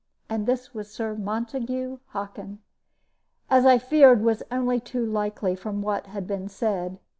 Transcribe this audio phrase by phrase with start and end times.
[0.27, 2.57] And this was Sir Montague Hockin,
[3.51, 6.97] as I feared was only too likely from what had been said.